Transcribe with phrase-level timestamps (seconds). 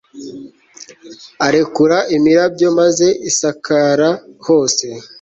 [1.45, 4.09] arekura imirabyo, maze isakara
[4.45, 4.85] hose